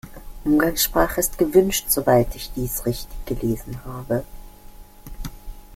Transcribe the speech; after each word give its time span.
Umgangssprache 0.45 1.19
ist 1.19 1.37
gewünscht, 1.37 1.85
soweit 1.89 2.33
ich 2.33 2.51
dies 2.55 2.87
richtig 2.87 3.23
gelesen 3.27 3.79
habe. 3.85 4.23